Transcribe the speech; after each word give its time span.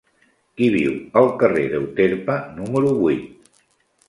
Qui 0.61 0.69
viu 0.75 0.95
al 1.21 1.29
carrer 1.43 1.67
d'Euterpe 1.75 2.39
número 2.57 2.97
vuit? 3.05 3.63